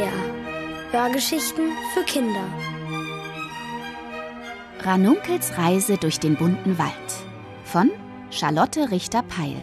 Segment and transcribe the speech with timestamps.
[0.00, 0.92] NDR.
[0.92, 2.44] Hörgeschichten für Kinder.
[4.80, 6.92] Ranunkels Reise durch den bunten Wald
[7.64, 7.90] von
[8.30, 9.62] Charlotte Richter-Peil.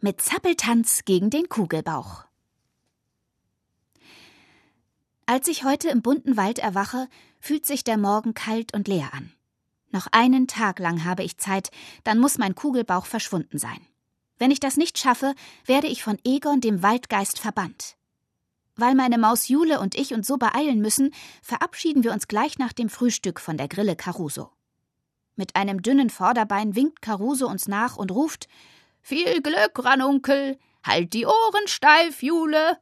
[0.00, 2.24] Mit Zappeltanz gegen den Kugelbauch.
[5.26, 7.08] Als ich heute im bunten Wald erwache,
[7.40, 9.32] fühlt sich der Morgen kalt und leer an.
[9.90, 11.70] Noch einen Tag lang habe ich Zeit,
[12.02, 13.80] dann muss mein Kugelbauch verschwunden sein.
[14.38, 15.34] Wenn ich das nicht schaffe,
[15.64, 17.96] werde ich von Egon, dem Waldgeist, verbannt.
[18.76, 22.72] Weil meine Maus Jule und ich uns so beeilen müssen, verabschieden wir uns gleich nach
[22.72, 24.50] dem Frühstück von der Grille Caruso.
[25.36, 28.48] Mit einem dünnen Vorderbein winkt Caruso uns nach und ruft
[29.00, 30.58] Viel Glück, Ranunkel!
[30.82, 32.78] Halt die Ohren steif, Jule!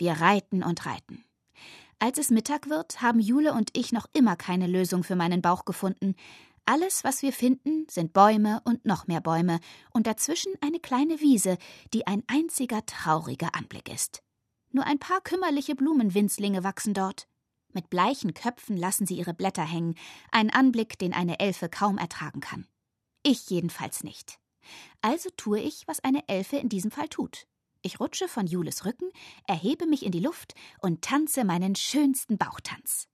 [0.00, 1.22] Wir reiten und reiten.
[1.98, 5.66] Als es Mittag wird, haben Jule und ich noch immer keine Lösung für meinen Bauch
[5.66, 6.14] gefunden.
[6.64, 11.58] Alles, was wir finden, sind Bäume und noch mehr Bäume und dazwischen eine kleine Wiese,
[11.92, 14.22] die ein einziger trauriger Anblick ist.
[14.70, 17.28] Nur ein paar kümmerliche Blumenwinzlinge wachsen dort.
[17.74, 19.96] Mit bleichen Köpfen lassen sie ihre Blätter hängen,
[20.32, 22.66] ein Anblick, den eine Elfe kaum ertragen kann.
[23.22, 24.38] Ich jedenfalls nicht.
[25.02, 27.46] Also tue ich, was eine Elfe in diesem Fall tut.
[27.82, 29.10] Ich rutsche von Jules Rücken,
[29.46, 33.08] erhebe mich in die Luft und tanze meinen schönsten Bauchtanz.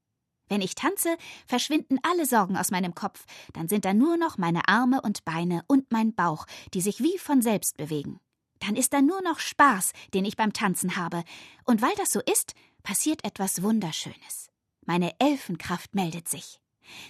[0.49, 4.69] Wenn ich tanze, verschwinden alle Sorgen aus meinem Kopf, dann sind da nur noch meine
[4.69, 8.19] Arme und Beine und mein Bauch, die sich wie von selbst bewegen.
[8.61, 11.25] Dann ist da nur noch Spaß, den ich beim Tanzen habe,
[11.65, 14.51] und weil das so ist, passiert etwas Wunderschönes.
[14.85, 16.61] Meine Elfenkraft meldet sich.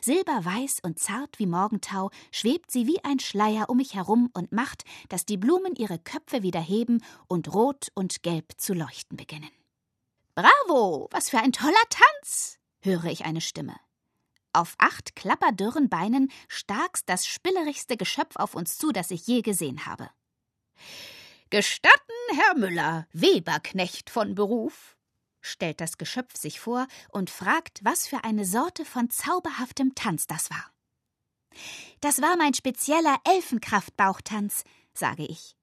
[0.02, 4.84] Silberweiß und zart wie Morgentau schwebt sie wie ein Schleier um mich herum und macht,
[5.08, 9.50] dass die Blumen ihre Köpfe wieder heben und rot und gelb zu leuchten beginnen.
[10.34, 12.58] Bravo, was für ein toller Tanz!
[12.80, 13.74] höre ich eine Stimme.
[14.52, 19.84] Auf acht klapperdürren Beinen starkst das spillerigste Geschöpf auf uns zu, das ich je gesehen
[19.84, 20.08] habe.
[21.50, 21.94] Gestatten,
[22.34, 24.95] Herr Müller, Weberknecht von Beruf,
[25.46, 30.50] stellt das Geschöpf sich vor und fragt, was für eine Sorte von zauberhaftem Tanz das
[30.50, 30.72] war.
[32.00, 35.56] Das war mein spezieller Elfenkraftbauchtanz, sage ich.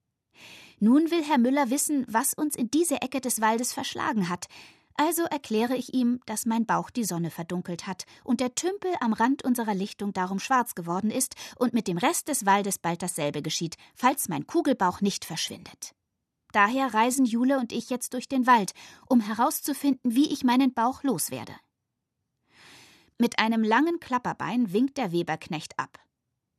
[0.80, 4.48] Nun will Herr Müller wissen, was uns in diese Ecke des Waldes verschlagen hat,
[4.96, 9.14] also erkläre ich ihm, dass mein Bauch die Sonne verdunkelt hat und der Tümpel am
[9.14, 13.42] Rand unserer Lichtung darum schwarz geworden ist und mit dem Rest des Waldes bald dasselbe
[13.42, 15.96] geschieht, falls mein Kugelbauch nicht verschwindet.
[16.54, 18.74] Daher reisen Jule und ich jetzt durch den Wald,
[19.08, 21.56] um herauszufinden, wie ich meinen Bauch loswerde.
[23.18, 26.00] Mit einem langen Klapperbein winkt der Weberknecht ab.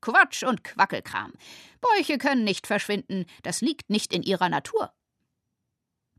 [0.01, 1.33] Quatsch und Quackelkram.
[1.81, 4.93] Bäuche können nicht verschwinden, das liegt nicht in ihrer Natur.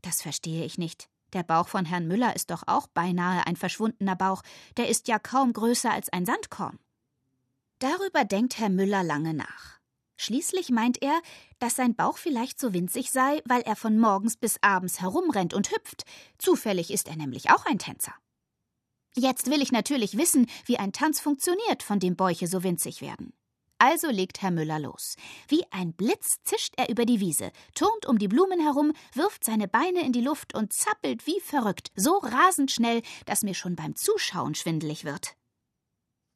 [0.02, 1.08] Das verstehe ich nicht.
[1.34, 4.42] Der Bauch von Herrn Müller ist doch auch beinahe ein verschwundener Bauch,
[4.76, 6.78] der ist ja kaum größer als ein Sandkorn.
[7.78, 9.75] Darüber denkt Herr Müller lange nach.
[10.16, 11.20] Schließlich meint er,
[11.58, 15.70] dass sein Bauch vielleicht so winzig sei, weil er von morgens bis abends herumrennt und
[15.70, 16.04] hüpft.
[16.38, 18.14] Zufällig ist er nämlich auch ein Tänzer.
[19.14, 23.32] Jetzt will ich natürlich wissen, wie ein Tanz funktioniert, von dem Bäuche so winzig werden.
[23.78, 25.16] Also legt Herr Müller los.
[25.48, 29.68] Wie ein Blitz zischt er über die Wiese, turnt um die Blumen herum, wirft seine
[29.68, 33.94] Beine in die Luft und zappelt wie verrückt, so rasend schnell, dass mir schon beim
[33.94, 35.36] Zuschauen schwindelig wird.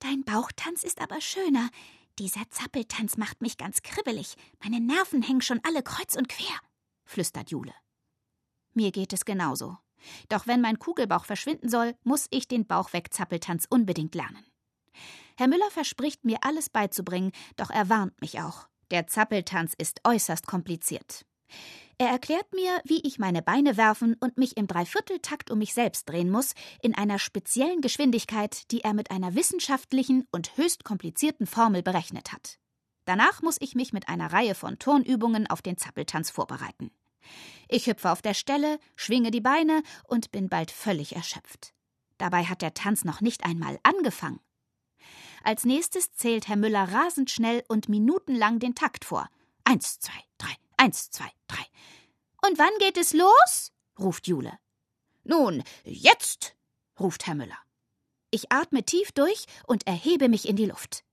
[0.00, 1.70] Dein Bauchtanz ist aber schöner.
[2.18, 4.36] Dieser Zappeltanz macht mich ganz kribbelig.
[4.62, 6.58] Meine Nerven hängen schon alle kreuz und quer,
[7.04, 7.74] flüstert Jule.
[8.74, 9.78] Mir geht es genauso.
[10.28, 14.44] Doch wenn mein Kugelbauch verschwinden soll, muss ich den Bauchwegzappeltanz unbedingt lernen.
[15.36, 18.68] Herr Müller verspricht mir alles beizubringen, doch er warnt mich auch.
[18.90, 21.24] Der Zappeltanz ist äußerst kompliziert.
[22.00, 26.08] Er erklärt mir, wie ich meine Beine werfen und mich im Dreivierteltakt um mich selbst
[26.08, 31.82] drehen muss, in einer speziellen Geschwindigkeit, die er mit einer wissenschaftlichen und höchst komplizierten Formel
[31.82, 32.58] berechnet hat.
[33.04, 36.90] Danach muss ich mich mit einer Reihe von Turnübungen auf den Zappeltanz vorbereiten.
[37.68, 41.74] Ich hüpfe auf der Stelle, schwinge die Beine und bin bald völlig erschöpft.
[42.16, 44.40] Dabei hat der Tanz noch nicht einmal angefangen.
[45.44, 49.28] Als nächstes zählt Herr Müller rasend schnell und minutenlang den Takt vor.
[49.64, 51.62] Eins, zwei, drei, Eins, zwei, drei.
[52.46, 53.72] Und wann geht es los?
[53.98, 54.58] ruft Jule.
[55.24, 56.56] Nun, jetzt,
[56.98, 57.58] ruft Herr Müller.
[58.30, 61.04] Ich atme tief durch und erhebe mich in die Luft.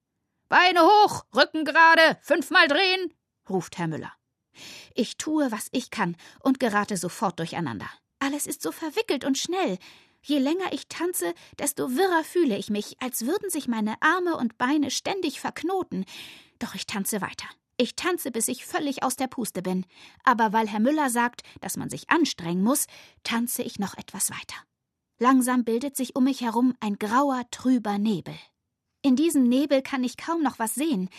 [0.49, 3.13] Beine hoch, Rücken gerade, fünfmal drehen,
[3.49, 4.13] ruft Herr Müller.
[4.95, 7.89] Ich tue, was ich kann und gerate sofort durcheinander.
[8.19, 9.77] Alles ist so verwickelt und schnell.
[10.23, 14.57] Je länger ich tanze, desto wirrer fühle ich mich, als würden sich meine Arme und
[14.57, 16.05] Beine ständig verknoten.
[16.59, 17.47] Doch ich tanze weiter.
[17.77, 19.85] Ich tanze, bis ich völlig aus der Puste bin.
[20.23, 22.87] Aber weil Herr Müller sagt, dass man sich anstrengen muss,
[23.23, 24.55] tanze ich noch etwas weiter.
[25.19, 28.35] Langsam bildet sich um mich herum ein grauer, trüber Nebel.
[29.03, 31.09] In diesem Nebel kann ich kaum noch was sehen.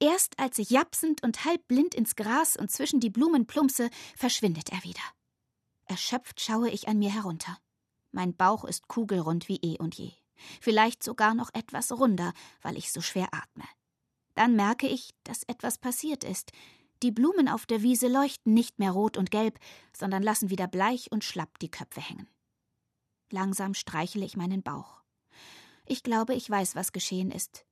[0.00, 4.70] Erst als ich japsend und halb blind ins Gras und zwischen die Blumen plumpse, verschwindet
[4.70, 5.02] er wieder.
[5.84, 7.58] Erschöpft schaue ich an mir herunter.
[8.12, 10.12] Mein Bauch ist kugelrund wie eh und je.
[10.60, 12.32] Vielleicht sogar noch etwas runder,
[12.62, 13.64] weil ich so schwer atme.
[14.38, 16.52] Dann merke ich, dass etwas passiert ist.
[17.02, 19.58] Die Blumen auf der Wiese leuchten nicht mehr rot und gelb,
[19.92, 22.28] sondern lassen wieder bleich und schlapp die Köpfe hängen.
[23.32, 25.02] Langsam streichle ich meinen Bauch.
[25.86, 27.64] Ich glaube, ich weiß, was geschehen ist.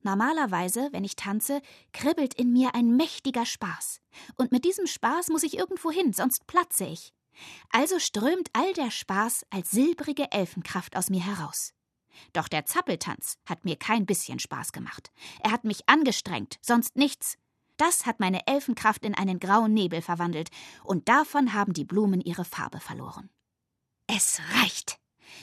[0.00, 1.60] Normalerweise, wenn ich tanze,
[1.92, 4.00] kribbelt in mir ein mächtiger Spaß.
[4.36, 7.12] Und mit diesem Spaß muss ich irgendwo hin, sonst platze ich.
[7.68, 11.74] Also strömt all der Spaß als silbrige Elfenkraft aus mir heraus.
[12.32, 15.10] Doch der Zappeltanz hat mir kein bisschen Spaß gemacht.
[15.42, 17.36] Er hat mich angestrengt, sonst nichts.
[17.76, 20.50] Das hat meine Elfenkraft in einen grauen Nebel verwandelt,
[20.84, 23.30] und davon haben die Blumen ihre Farbe verloren.
[24.06, 24.98] Es reicht.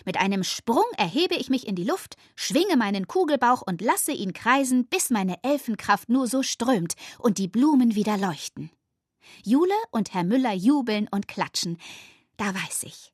[0.05, 4.33] Mit einem Sprung erhebe ich mich in die Luft, schwinge meinen Kugelbauch und lasse ihn
[4.33, 8.71] kreisen, bis meine Elfenkraft nur so strömt und die Blumen wieder leuchten.
[9.43, 11.77] Jule und Herr Müller jubeln und klatschen.
[12.37, 13.13] Da weiß ich.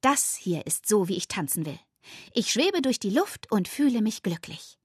[0.00, 1.78] Das hier ist so, wie ich tanzen will.
[2.32, 4.78] Ich schwebe durch die Luft und fühle mich glücklich.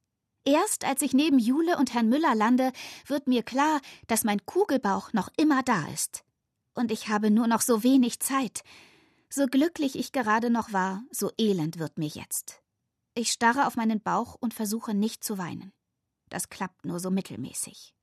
[0.46, 2.74] Erst als ich neben Jule und Herrn Müller lande,
[3.08, 6.24] wird mir klar, dass mein Kugelbauch noch immer da ist.
[6.74, 8.64] Und ich habe nur noch so wenig Zeit.
[9.30, 12.62] So glücklich ich gerade noch war, so elend wird mir jetzt.
[13.16, 15.72] Ich starre auf meinen Bauch und versuche nicht zu weinen.
[16.30, 17.94] Das klappt nur so mittelmäßig.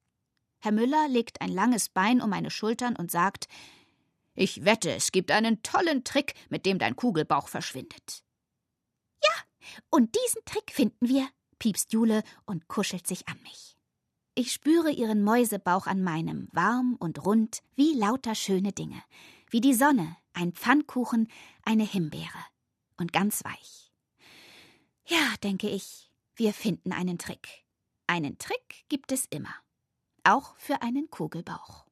[0.60, 3.48] Herr Müller legt ein langes Bein um meine Schultern und sagt
[4.34, 8.22] Ich wette, es gibt einen tollen Trick, mit dem dein Kugelbauch verschwindet.
[9.88, 11.28] Und diesen Trick finden wir,
[11.58, 13.76] piepst Jule und kuschelt sich an mich.
[14.34, 19.02] Ich spüre ihren Mäusebauch an meinem, warm und rund wie lauter schöne Dinge,
[19.50, 21.28] wie die Sonne, ein Pfannkuchen,
[21.64, 22.44] eine Himbeere
[22.96, 23.92] und ganz weich.
[25.06, 27.64] Ja, denke ich, wir finden einen Trick.
[28.06, 29.54] Einen Trick gibt es immer,
[30.24, 31.84] auch für einen Kugelbauch.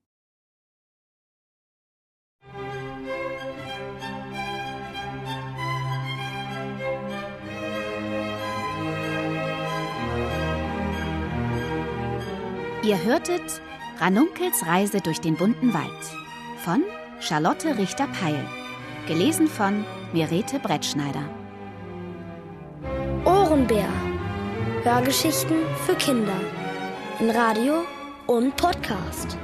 [12.88, 13.60] Ihr hörtet
[14.00, 15.84] Ranunkels Reise durch den bunten Wald
[16.64, 16.82] von
[17.20, 18.42] Charlotte Richter-Peil.
[19.06, 21.28] Gelesen von Mirete Brettschneider.
[23.26, 23.90] Ohrenbär.
[24.84, 26.40] Hörgeschichten für Kinder.
[27.20, 27.84] In Radio
[28.26, 29.36] und Podcast.